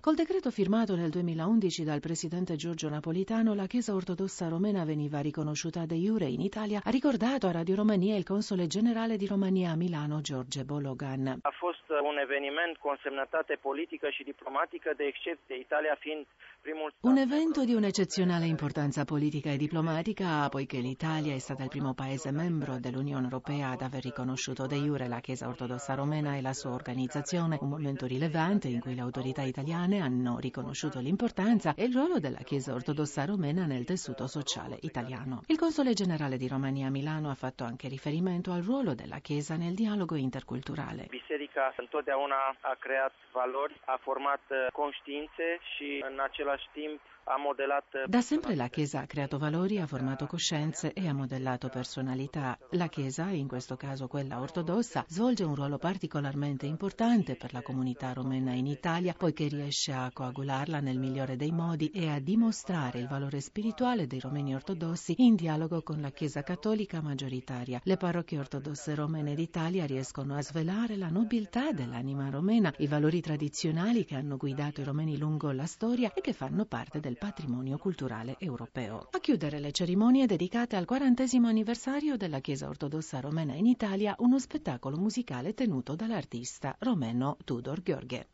Col 0.00 0.14
decreto 0.14 0.50
firmato 0.50 0.94
nel 0.94 1.10
2011 1.10 1.82
dal 1.82 1.98
presidente 1.98 2.54
Giorgio 2.54 2.88
Napolitano, 2.88 3.54
la 3.54 3.66
Chiesa 3.66 3.94
ortodossa 3.94 4.46
romena 4.48 4.84
veniva 4.84 5.18
riconosciuta 5.20 5.86
de 5.86 5.96
jure 5.96 6.26
in 6.26 6.40
Italia, 6.40 6.80
ha 6.84 6.90
ricordato 6.90 7.48
a 7.48 7.50
Radio 7.50 7.74
Romania 7.74 8.16
il 8.16 8.24
console 8.24 8.68
generale 8.68 9.16
di 9.16 9.26
Romania 9.26 9.72
a 9.72 9.76
Milano, 9.76 10.20
Giorge 10.20 10.64
Bologan. 10.64 11.38
A 11.42 11.50
fost 11.58 11.89
un 12.00 12.16
eveniment 12.18 12.76
cu 12.76 12.88
însemnătate 12.88 13.54
politică 13.60 14.08
și 14.10 14.22
diplomatică 14.22 14.92
de 14.96 15.04
excepție, 15.04 15.56
Italia 15.58 15.96
fiind 15.98 16.26
primul 16.60 16.92
Un 17.00 17.16
evento 17.16 17.60
di 17.64 17.74
un'eccezionale 17.74 18.46
importanza 18.46 19.04
politica 19.04 19.50
e 19.50 19.56
diplomatica, 19.56 20.48
poiché 20.50 20.78
l'Italia 20.78 21.34
è 21.34 21.38
stata 21.38 21.62
il 21.62 21.68
primo 21.68 21.94
paese 21.94 22.30
membro 22.30 22.78
dell'Unione 22.78 23.24
Europea 23.24 23.68
ad 23.70 23.82
aver 23.82 24.02
riconosciuto 24.02 24.66
de 24.66 24.76
jure 24.76 25.06
la 25.08 25.20
Chiesa 25.20 25.48
ortodossa 25.48 25.94
romena 25.94 26.36
e 26.36 26.40
la 26.40 26.52
sua 26.52 26.72
organizzazione, 26.72 27.58
un 27.60 27.68
momento 27.68 28.06
rilevante 28.06 28.68
in 28.68 28.80
cui 28.80 28.94
le 28.94 29.00
autorità 29.00 29.42
italiane 29.42 30.00
hanno 30.00 30.38
riconosciuto 30.38 30.98
l'importanza 31.00 31.74
e 31.74 31.84
il 31.84 31.94
ruolo 31.94 32.18
della 32.18 32.42
Chiesa 32.48 32.74
ortodossa 32.74 33.24
romena 33.24 33.66
nel 33.66 33.84
tessuto 33.84 34.26
sociale 34.26 34.78
italiano. 34.80 35.42
Il 35.46 35.58
console 35.58 35.94
generale 35.94 36.36
di 36.36 36.48
Romania 36.48 36.86
a 36.88 36.90
Milano 36.90 37.30
ha 37.30 37.34
fatto 37.34 37.64
anche 37.64 37.88
riferimento 37.88 38.52
al 38.52 38.62
ruolo 38.62 38.94
della 38.94 39.18
Chiesa 39.18 39.56
nel 39.56 39.74
dialogo 39.74 40.16
interculturale. 40.16 41.06
Biserica 41.08 41.72
întotdeauna 41.90 42.56
a 42.60 42.74
creat 42.78 43.14
valori, 43.32 43.80
a 43.84 43.96
format 44.06 44.42
conștiințe 44.72 45.48
și 45.74 46.04
în 46.10 46.18
același 46.28 46.66
timp 46.72 47.00
ha 47.00 47.19
modelat... 47.19 47.19
Da 48.08 48.22
sempre 48.22 48.56
la 48.56 48.66
Chiesa 48.66 49.02
ha 49.02 49.06
creato 49.06 49.38
valori, 49.38 49.78
ha 49.78 49.86
formato 49.86 50.26
coscienze 50.26 50.92
e 50.92 51.06
ha 51.06 51.12
modellato 51.12 51.68
personalità. 51.68 52.58
La 52.70 52.88
Chiesa, 52.88 53.30
in 53.30 53.46
questo 53.46 53.76
caso 53.76 54.08
quella 54.08 54.40
ortodossa, 54.40 55.04
svolge 55.06 55.44
un 55.44 55.54
ruolo 55.54 55.78
particolarmente 55.78 56.66
importante 56.66 57.36
per 57.36 57.52
la 57.52 57.62
comunità 57.62 58.12
romena 58.12 58.52
in 58.54 58.66
Italia, 58.66 59.14
poiché 59.16 59.46
riesce 59.46 59.92
a 59.92 60.10
coagularla 60.12 60.80
nel 60.80 60.98
migliore 60.98 61.36
dei 61.36 61.52
modi 61.52 61.90
e 61.90 62.08
a 62.08 62.18
dimostrare 62.18 62.98
il 62.98 63.06
valore 63.06 63.40
spirituale 63.40 64.08
dei 64.08 64.18
romeni 64.18 64.52
ortodossi 64.52 65.14
in 65.18 65.36
dialogo 65.36 65.84
con 65.84 66.00
la 66.00 66.10
Chiesa 66.10 66.42
cattolica 66.42 67.00
maggioritaria. 67.00 67.80
Le 67.84 67.96
parrocchie 67.96 68.40
ortodosse 68.40 68.96
romene 68.96 69.36
d'Italia 69.36 69.86
riescono 69.86 70.34
a 70.34 70.42
svelare 70.42 70.96
la 70.96 71.10
nobiltà 71.10 71.70
dell'anima 71.70 72.28
romena, 72.28 72.74
i 72.78 72.88
valori 72.88 73.20
tradizionali 73.20 74.04
che 74.04 74.16
hanno 74.16 74.36
guidato 74.36 74.80
i 74.80 74.84
romeni 74.84 75.16
lungo 75.16 75.52
la 75.52 75.66
storia 75.66 76.12
e 76.12 76.20
che 76.20 76.32
fanno 76.32 76.64
parte 76.64 76.98
del 76.98 77.18
patrimonio 77.20 77.76
culturale 77.76 78.36
europeo. 78.38 79.08
A 79.12 79.20
chiudere 79.20 79.58
le 79.60 79.72
cerimonie 79.72 80.24
dedicate 80.24 80.76
al 80.76 80.86
quarantesimo 80.86 81.48
anniversario 81.48 82.16
della 82.16 82.40
Chiesa 82.40 82.66
ortodossa 82.66 83.20
romena 83.20 83.52
in 83.54 83.66
Italia, 83.66 84.14
uno 84.20 84.38
spettacolo 84.38 84.96
musicale 84.96 85.52
tenuto 85.52 85.94
dall'artista 85.94 86.74
romeno 86.78 87.36
Tudor 87.44 87.82
Gheorghe. 87.82 88.28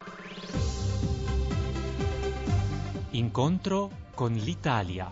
Incontro 3.11 3.91
con 4.15 4.33
l'Italia. 4.35 5.11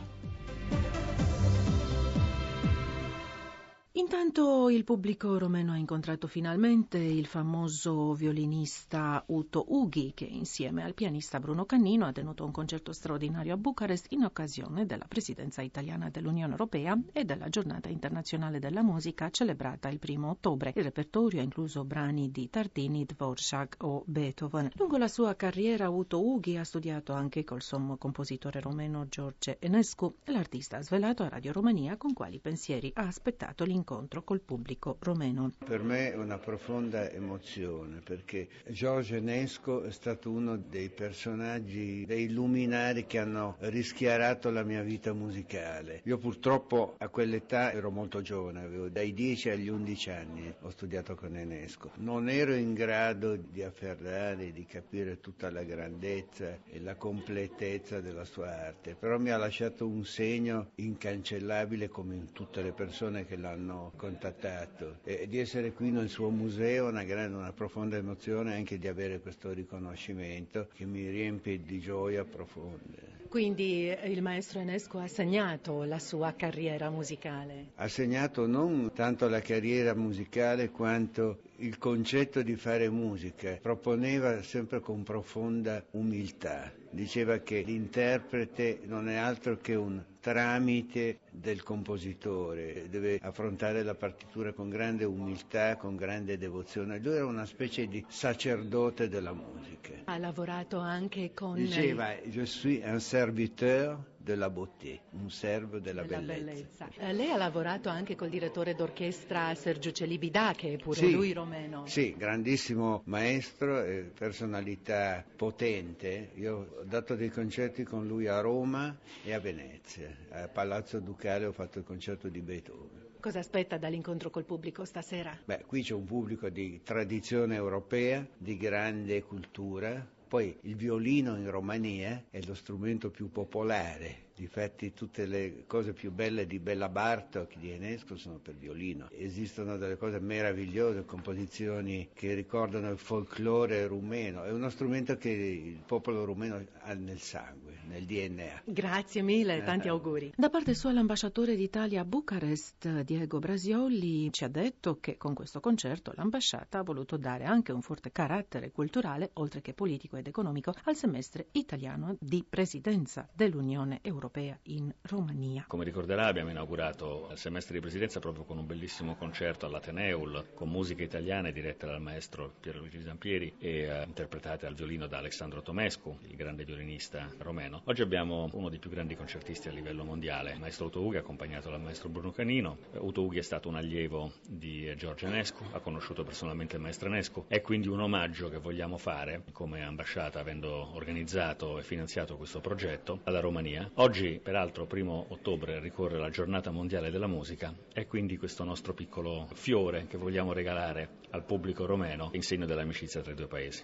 Intanto 3.96 4.70
il 4.70 4.82
pubblico 4.82 5.38
romeno 5.38 5.70
ha 5.70 5.76
incontrato 5.76 6.26
finalmente 6.26 6.98
il 6.98 7.26
famoso 7.26 8.12
violinista 8.14 9.22
Uto 9.28 9.66
Ughi 9.68 10.10
che 10.16 10.24
insieme 10.24 10.82
al 10.82 10.94
pianista 10.94 11.38
Bruno 11.38 11.64
Cannino 11.64 12.04
ha 12.04 12.10
tenuto 12.10 12.44
un 12.44 12.50
concerto 12.50 12.92
straordinario 12.92 13.54
a 13.54 13.56
Bucarest 13.56 14.06
in 14.10 14.24
occasione 14.24 14.84
della 14.84 15.04
presidenza 15.06 15.62
italiana 15.62 16.10
dell'Unione 16.10 16.50
Europea 16.50 16.98
e 17.12 17.24
della 17.24 17.48
giornata 17.48 17.88
internazionale 17.88 18.58
della 18.58 18.82
musica 18.82 19.30
celebrata 19.30 19.88
il 19.90 20.00
primo 20.00 20.30
ottobre. 20.30 20.72
Il 20.74 20.82
repertorio 20.82 21.38
ha 21.38 21.44
incluso 21.44 21.84
brani 21.84 22.32
di 22.32 22.50
Tardini, 22.50 23.04
Dvorak 23.04 23.76
o 23.84 24.02
Beethoven. 24.06 24.72
Lungo 24.74 24.96
la 24.96 25.06
sua 25.06 25.36
carriera 25.36 25.88
Uto 25.88 26.20
Ughi 26.20 26.56
ha 26.56 26.64
studiato 26.64 27.12
anche 27.12 27.44
col 27.44 27.62
sommo 27.62 27.96
compositore 27.96 28.58
romeno 28.58 29.06
George 29.06 29.56
Enescu. 29.60 30.12
L'artista 30.24 30.78
ha 30.78 30.82
svelato 30.82 31.22
a 31.22 31.28
Radio 31.28 31.52
Romania 31.52 31.96
con 31.96 32.12
quali 32.12 32.40
pensieri 32.40 32.90
ha 32.96 33.06
aspettato 33.06 33.62
l'incontro 33.62 33.82
incontro 33.84 34.22
col 34.22 34.40
pubblico 34.40 34.96
romeno. 35.00 35.52
Per 35.62 35.82
me 35.82 36.12
è 36.12 36.16
una 36.16 36.38
profonda 36.38 37.10
emozione 37.10 38.00
perché 38.02 38.48
Giorgio 38.68 39.16
Enesco 39.16 39.82
è 39.82 39.90
stato 39.90 40.30
uno 40.30 40.56
dei 40.56 40.88
personaggi, 40.88 42.06
dei 42.06 42.32
luminari 42.32 43.04
che 43.04 43.18
hanno 43.18 43.56
rischiarato 43.58 44.48
la 44.48 44.62
mia 44.62 44.82
vita 44.82 45.12
musicale. 45.12 46.00
Io 46.04 46.16
purtroppo 46.16 46.94
a 46.96 47.08
quell'età 47.08 47.72
ero 47.72 47.90
molto 47.90 48.22
giovane, 48.22 48.62
avevo 48.62 48.88
dai 48.88 49.12
10 49.12 49.50
agli 49.50 49.68
11 49.68 50.10
anni, 50.10 50.54
ho 50.62 50.70
studiato 50.70 51.14
con 51.14 51.36
Enesco. 51.36 51.90
Non 51.96 52.30
ero 52.30 52.54
in 52.54 52.72
grado 52.72 53.36
di 53.36 53.62
afferrare, 53.62 54.50
di 54.52 54.64
capire 54.64 55.20
tutta 55.20 55.50
la 55.50 55.62
grandezza 55.62 56.58
e 56.64 56.80
la 56.80 56.96
completezza 56.96 58.00
della 58.00 58.24
sua 58.24 58.66
arte, 58.66 58.94
però 58.94 59.18
mi 59.18 59.28
ha 59.28 59.36
lasciato 59.36 59.86
un 59.86 60.06
segno 60.06 60.70
incancellabile 60.76 61.88
come 61.88 62.14
in 62.14 62.32
tutte 62.32 62.62
le 62.62 62.72
persone 62.72 63.26
che 63.26 63.36
l'hanno 63.36 63.73
contattato 63.96 64.98
e 65.04 65.26
di 65.28 65.38
essere 65.38 65.72
qui 65.72 65.90
nel 65.90 66.08
suo 66.08 66.30
museo 66.30 66.88
una 66.88 67.04
grande, 67.04 67.36
una 67.36 67.52
profonda 67.52 67.96
emozione 67.96 68.54
anche 68.54 68.78
di 68.78 68.88
avere 68.88 69.20
questo 69.20 69.52
riconoscimento 69.52 70.68
che 70.74 70.84
mi 70.84 71.08
riempie 71.08 71.60
di 71.62 71.80
gioia 71.80 72.24
profonda. 72.24 73.14
Quindi 73.28 73.92
il 74.04 74.22
maestro 74.22 74.60
Enesco 74.60 75.00
ha 75.00 75.08
segnato 75.08 75.82
la 75.82 75.98
sua 75.98 76.34
carriera 76.34 76.88
musicale? 76.88 77.72
Ha 77.74 77.88
segnato 77.88 78.46
non 78.46 78.92
tanto 78.94 79.28
la 79.28 79.40
carriera 79.40 79.92
musicale 79.94 80.70
quanto 80.70 81.40
il 81.56 81.76
concetto 81.78 82.42
di 82.42 82.54
fare 82.54 82.88
musica. 82.88 83.58
Proponeva 83.60 84.40
sempre 84.42 84.78
con 84.78 85.02
profonda 85.02 85.84
umiltà. 85.92 86.72
Diceva 86.90 87.38
che 87.38 87.62
l'interprete 87.62 88.82
non 88.84 89.08
è 89.08 89.16
altro 89.16 89.56
che 89.56 89.74
un 89.74 90.00
tramite 90.24 91.18
del 91.30 91.62
compositore, 91.62 92.88
deve 92.88 93.18
affrontare 93.20 93.82
la 93.82 93.94
partitura 93.94 94.54
con 94.54 94.70
grande 94.70 95.04
umiltà, 95.04 95.76
con 95.76 95.96
grande 95.96 96.38
devozione. 96.38 96.98
Lui 96.98 97.16
era 97.16 97.26
una 97.26 97.44
specie 97.44 97.86
di 97.86 98.02
sacerdote 98.08 99.10
della 99.10 99.34
musica. 99.34 99.90
Ha 100.04 100.16
lavorato 100.16 100.78
anche 100.78 101.32
con... 101.34 101.56
Diceva, 101.56 102.14
je 102.24 102.46
suis 102.46 102.80
un 102.82 103.00
serviteur 103.00 103.98
de 104.24 104.36
la 104.36 104.48
beauté, 104.48 105.00
un 105.10 105.30
servo 105.30 105.78
della, 105.78 106.02
della 106.02 106.20
bellezza. 106.20 106.86
bellezza. 106.86 106.88
Eh, 106.96 107.12
lei 107.12 107.30
ha 107.30 107.36
lavorato 107.36 107.90
anche 107.90 108.16
col 108.16 108.30
direttore 108.30 108.74
d'orchestra 108.74 109.54
Sergio 109.54 109.92
Celibidà, 109.92 110.54
che 110.56 110.72
è 110.72 110.76
pure 110.78 110.96
Sì. 111.00 111.12
lui 111.12 111.32
romeno. 111.34 111.86
Sì, 111.86 112.14
grandissimo 112.16 113.02
maestro 113.04 113.82
e 113.84 114.10
personalità 114.18 115.22
potente. 115.36 116.30
Io 116.36 116.56
ho 116.78 116.84
dato 116.84 117.14
dei 117.16 117.28
concerti 117.28 117.84
con 117.84 118.06
lui 118.06 118.26
a 118.26 118.40
Roma 118.40 118.96
e 119.22 119.34
a 119.34 119.40
Venezia. 119.40 120.08
A 120.30 120.48
Palazzo 120.48 121.00
Ducale 121.00 121.44
ho 121.44 121.52
fatto 121.52 121.78
il 121.78 121.84
concerto 121.84 122.28
di 122.28 122.40
Beethoven. 122.40 123.02
Cosa 123.20 123.38
aspetta 123.40 123.76
dall'incontro 123.78 124.30
col 124.30 124.44
pubblico 124.44 124.84
stasera? 124.86 125.38
Beh, 125.44 125.64
qui 125.66 125.82
c'è 125.82 125.92
un 125.94 126.04
pubblico 126.04 126.48
di 126.48 126.80
tradizione 126.82 127.54
europea, 127.56 128.26
di 128.36 128.56
grande 128.56 129.22
cultura. 129.22 130.06
Poi 130.34 130.58
il 130.62 130.74
violino 130.74 131.36
in 131.36 131.48
Romania 131.48 132.24
è 132.28 132.40
lo 132.42 132.56
strumento 132.56 133.08
più 133.08 133.30
popolare. 133.30 134.30
Difatti 134.34 134.92
tutte 134.92 135.26
le 135.26 135.62
cose 135.68 135.92
più 135.92 136.10
belle 136.10 136.44
di 136.48 136.58
Bella 136.58 136.88
Bartok, 136.88 137.56
di 137.56 137.70
Enesco, 137.70 138.16
sono 138.16 138.38
per 138.38 138.56
violino. 138.56 139.08
Esistono 139.12 139.76
delle 139.76 139.96
cose 139.96 140.18
meravigliose, 140.18 141.04
composizioni 141.04 142.08
che 142.12 142.34
ricordano 142.34 142.90
il 142.90 142.98
folklore 142.98 143.86
rumeno. 143.86 144.42
È 144.42 144.50
uno 144.50 144.70
strumento 144.70 145.16
che 145.16 145.28
il 145.28 145.80
popolo 145.86 146.24
rumeno 146.24 146.60
ha 146.80 146.94
nel 146.94 147.20
sangue, 147.20 147.63
nel 147.94 148.04
DNA. 148.04 148.62
Grazie 148.64 149.22
mille, 149.22 149.62
tanti 149.62 149.86
Eh. 149.86 149.90
auguri. 149.90 150.32
Da 150.36 150.50
parte 150.50 150.74
sua 150.74 150.92
l'ambasciatore 150.92 151.54
d'Italia 151.54 152.00
a 152.00 152.04
Bucarest, 152.04 153.02
Diego 153.02 153.38
Brasioli, 153.38 154.32
ci 154.32 154.42
ha 154.44 154.48
detto 154.48 154.98
che 154.98 155.16
con 155.16 155.34
questo 155.34 155.60
concerto 155.60 156.12
l'ambasciata 156.16 156.78
ha 156.80 156.82
voluto 156.82 157.16
dare 157.16 157.44
anche 157.44 157.70
un 157.72 157.82
forte 157.82 158.10
carattere 158.10 158.72
culturale, 158.72 159.30
oltre 159.34 159.60
che 159.60 159.72
politico 159.74 160.16
ed 160.16 160.26
economico, 160.26 160.74
al 160.84 160.96
semestre 160.96 161.46
italiano 161.52 162.16
di 162.18 162.44
presidenza 162.48 163.28
dell'Unione 163.32 164.00
Europea 164.02 164.58
in 164.64 164.92
Romania. 165.02 165.64
Come 165.68 165.84
ricorderà 165.84 166.26
abbiamo 166.26 166.50
inaugurato 166.50 167.28
il 167.30 167.38
semestre 167.38 167.74
di 167.74 167.80
presidenza 167.80 168.18
proprio 168.18 168.44
con 168.44 168.58
un 168.58 168.66
bellissimo 168.66 169.14
concerto 169.14 169.66
all'Ateneul 169.66 170.52
con 170.54 170.68
musica 170.68 171.02
italiana 171.04 171.50
diretta 171.50 171.86
dal 171.86 172.00
maestro 172.00 172.54
Piero 172.60 172.78
Luigi 172.78 173.00
Zampieri 173.02 173.54
e 173.58 173.82
eh, 173.82 174.04
interpretate 174.04 174.66
al 174.66 174.74
violino 174.74 175.06
da 175.06 175.18
Alessandro 175.18 175.62
Tomescu, 175.62 176.18
il 176.26 176.34
grande 176.36 176.64
violinista 176.64 177.28
romeno. 177.38 177.82
Oggi 177.86 178.00
abbiamo 178.00 178.48
uno 178.52 178.70
dei 178.70 178.78
più 178.78 178.88
grandi 178.88 179.14
concertisti 179.14 179.68
a 179.68 179.70
livello 179.70 180.04
mondiale, 180.04 180.56
maestro 180.58 180.86
Uto 180.86 181.02
Ughi 181.02 181.18
accompagnato 181.18 181.68
dal 181.68 181.82
maestro 181.82 182.08
Bruno 182.08 182.30
Canino. 182.30 182.78
Uto 182.92 183.24
Ughi 183.24 183.36
è 183.36 183.42
stato 183.42 183.68
un 183.68 183.74
allievo 183.74 184.32
di 184.48 184.88
eh, 184.88 184.94
Giorgio 184.94 185.26
Enescu, 185.26 185.64
ha 185.70 185.80
conosciuto 185.80 186.24
personalmente 186.24 186.76
il 186.76 186.80
maestro 186.80 187.08
Enescu, 187.10 187.44
è 187.46 187.60
quindi 187.60 187.88
un 187.88 188.00
omaggio 188.00 188.48
che 188.48 188.56
vogliamo 188.56 188.96
fare 188.96 189.42
come 189.52 189.82
ambasciata 189.82 190.40
avendo 190.40 190.94
organizzato 190.94 191.78
e 191.78 191.82
finanziato 191.82 192.38
questo 192.38 192.60
progetto 192.60 193.20
alla 193.24 193.40
Romania. 193.40 193.90
Oggi, 193.96 194.40
peraltro, 194.42 194.86
primo 194.86 195.26
ottobre 195.28 195.78
ricorre 195.78 196.16
la 196.16 196.30
giornata 196.30 196.70
mondiale 196.70 197.10
della 197.10 197.26
musica 197.26 197.74
e 197.92 198.06
quindi 198.06 198.38
questo 198.38 198.64
nostro 198.64 198.94
piccolo 198.94 199.46
fiore 199.52 200.06
che 200.06 200.16
vogliamo 200.16 200.54
regalare 200.54 201.18
al 201.32 201.44
pubblico 201.44 201.84
romeno 201.84 202.30
in 202.32 202.42
segno 202.42 202.64
dell'amicizia 202.64 203.20
tra 203.20 203.32
i 203.32 203.34
due 203.34 203.46
paesi. 203.46 203.82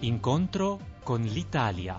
Incontro 0.00 0.78
con 1.02 1.22
l'Italia. 1.22 1.98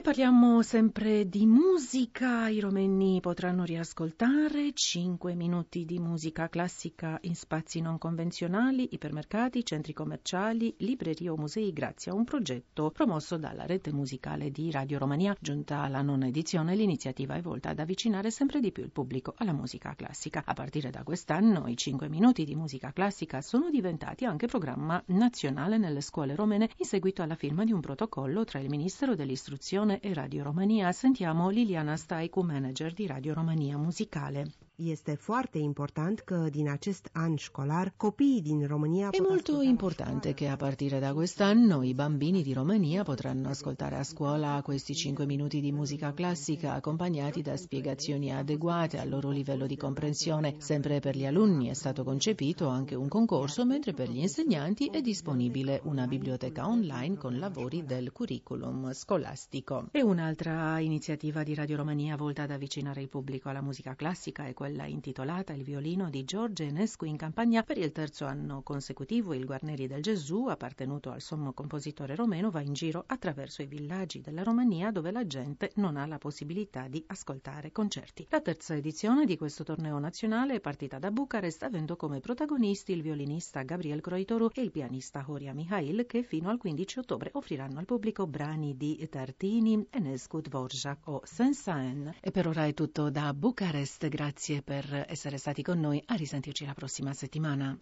E 0.00 0.02
parliamo 0.02 0.62
sempre 0.62 1.28
di 1.28 1.44
musica. 1.44 2.48
I 2.48 2.60
romeni 2.60 3.20
potranno 3.20 3.64
riascoltare 3.64 4.72
5 4.72 5.34
minuti 5.34 5.84
di 5.84 5.98
musica 5.98 6.48
classica 6.48 7.18
in 7.24 7.34
spazi 7.34 7.82
non 7.82 7.98
convenzionali, 7.98 8.88
ipermercati, 8.92 9.62
centri 9.62 9.92
commerciali, 9.92 10.74
librerie 10.78 11.28
o 11.28 11.36
musei 11.36 11.70
grazie 11.74 12.12
a 12.12 12.14
un 12.14 12.24
progetto 12.24 12.90
promosso 12.90 13.36
dalla 13.36 13.66
rete 13.66 13.92
musicale 13.92 14.50
di 14.50 14.70
Radio 14.70 14.96
Romania. 14.96 15.36
Giunta 15.38 15.82
alla 15.82 16.00
nona 16.00 16.28
edizione, 16.28 16.74
l'iniziativa 16.74 17.34
è 17.34 17.42
volta 17.42 17.68
ad 17.68 17.78
avvicinare 17.78 18.30
sempre 18.30 18.60
di 18.60 18.72
più 18.72 18.82
il 18.82 18.92
pubblico 18.92 19.34
alla 19.36 19.52
musica 19.52 19.94
classica. 19.94 20.44
A 20.46 20.54
partire 20.54 20.88
da 20.88 21.02
quest'anno 21.02 21.68
i 21.68 21.76
5 21.76 22.08
minuti 22.08 22.44
di 22.44 22.56
musica 22.56 22.90
classica 22.94 23.42
sono 23.42 23.68
diventati 23.68 24.24
anche 24.24 24.46
programma 24.46 25.02
nazionale 25.08 25.76
nelle 25.76 26.00
scuole 26.00 26.34
romene 26.34 26.70
in 26.78 26.86
seguito 26.86 27.20
alla 27.20 27.34
firma 27.34 27.64
di 27.64 27.72
un 27.72 27.80
protocollo 27.80 28.44
tra 28.44 28.60
il 28.60 28.70
Ministero 28.70 29.14
dell'Istruzione 29.14 29.88
e 29.98 30.14
Radio 30.14 30.44
Romania. 30.44 30.92
Sentiamo 30.92 31.48
Liliana 31.48 31.96
Staicu, 31.96 32.42
manager 32.42 32.92
di 32.92 33.08
Radio 33.08 33.34
Romania 33.34 33.76
Musicale. 33.76 34.69
Este 34.84 35.14
foarte 35.14 35.58
important 35.58 36.20
că 36.20 36.48
din 36.50 36.68
acest 36.68 37.08
an 37.12 37.36
școlar 37.36 37.92
copiii 37.96 38.42
din 38.42 38.66
România 38.66 39.08
È 39.10 39.20
molto 39.20 39.62
importante 39.62 40.32
che 40.32 40.48
a 40.48 40.56
partire 40.56 40.98
da 40.98 41.12
quest'anno 41.12 41.82
i 41.82 41.92
bambini 41.92 42.42
di 42.42 42.54
Romania 42.54 43.02
potranno 43.02 43.48
ascoltare 43.48 43.96
a 43.96 44.02
scuola 44.02 44.62
questi 44.64 44.94
5 44.94 45.26
minuti 45.26 45.60
di 45.60 45.70
musica 45.70 46.14
classica 46.14 46.72
accompagnati 46.72 47.42
da 47.42 47.56
spiegazioni 47.56 48.32
adeguate 48.32 48.98
al 48.98 49.10
loro 49.10 49.28
livello 49.28 49.66
di 49.66 49.76
comprensione. 49.76 50.54
Sempre 50.58 50.98
per 51.00 51.14
gli 51.14 51.26
alunni 51.26 51.68
è 51.68 51.74
stato 51.74 52.02
concepito 52.02 52.68
anche 52.68 52.94
un 52.94 53.08
concorso, 53.08 53.66
mentre 53.66 53.92
per 53.92 54.08
gli 54.08 54.20
insegnanti 54.20 54.86
è 54.86 55.02
disponibile 55.02 55.80
una 55.84 56.06
biblioteca 56.06 56.66
online 56.66 57.18
con 57.18 57.38
lavori 57.38 57.84
del 57.84 58.12
curriculum 58.12 58.94
scolastico. 58.94 59.88
E 59.90 60.00
un'altra 60.00 60.78
iniziativa 60.78 61.42
di 61.42 61.54
Radio 61.54 61.76
Romania 61.76 62.16
volta 62.16 62.44
ad 62.44 62.50
avvicinare 62.50 63.02
il 63.02 63.08
pubblico 63.08 63.50
alla 63.50 63.60
musica 63.60 63.94
classica 63.94 64.46
è 64.46 64.54
quella 64.54 64.68
quella 64.70 64.86
intitolata 64.86 65.52
Il 65.52 65.64
violino 65.64 66.10
di 66.10 66.24
Giorgio 66.24 66.62
Enescu 66.62 67.04
in 67.04 67.16
campagna 67.16 67.64
per 67.64 67.76
il 67.76 67.90
terzo 67.90 68.24
anno 68.24 68.62
consecutivo. 68.62 69.34
Il 69.34 69.44
Guarneri 69.44 69.88
del 69.88 70.00
Gesù, 70.00 70.46
appartenuto 70.46 71.10
al 71.10 71.20
sommo 71.20 71.52
compositore 71.52 72.14
romeno, 72.14 72.50
va 72.50 72.60
in 72.60 72.72
giro 72.72 73.02
attraverso 73.04 73.62
i 73.62 73.66
villaggi 73.66 74.20
della 74.20 74.44
Romania 74.44 74.92
dove 74.92 75.10
la 75.10 75.26
gente 75.26 75.72
non 75.76 75.96
ha 75.96 76.06
la 76.06 76.18
possibilità 76.18 76.86
di 76.86 77.02
ascoltare 77.08 77.72
concerti. 77.72 78.28
La 78.30 78.40
terza 78.40 78.76
edizione 78.76 79.24
di 79.24 79.36
questo 79.36 79.64
torneo 79.64 79.98
nazionale 79.98 80.54
è 80.54 80.60
partita 80.60 81.00
da 81.00 81.10
Bucarest 81.10 81.64
avendo 81.64 81.96
come 81.96 82.20
protagonisti 82.20 82.92
il 82.92 83.02
violinista 83.02 83.62
Gabriel 83.62 84.00
Croitoru 84.00 84.50
e 84.54 84.62
il 84.62 84.70
pianista 84.70 85.24
Horia 85.26 85.52
Mihail 85.52 86.06
che 86.06 86.22
fino 86.22 86.48
al 86.48 86.58
15 86.58 87.00
ottobre 87.00 87.30
offriranno 87.32 87.80
al 87.80 87.86
pubblico 87.86 88.28
brani 88.28 88.76
di 88.76 89.04
Tartini, 89.10 89.84
Enescu, 89.90 90.40
Dvorak 90.40 91.08
o 91.08 91.22
Saint-Saëns. 91.24 92.18
E 92.20 92.30
per 92.30 92.46
ora 92.46 92.66
è 92.66 92.74
tutto 92.74 93.10
da 93.10 93.34
Bucarest, 93.34 94.06
grazie 94.06 94.59
per 94.62 95.06
essere 95.08 95.38
stati 95.38 95.62
con 95.62 95.78
noi. 95.80 96.02
A 96.06 96.14
risentirci 96.14 96.64
la 96.64 96.74
prossima 96.74 97.12
settimana. 97.12 97.76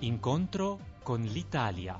Incontro 0.00 0.78
con 1.02 1.22
l'Italia. 1.22 1.98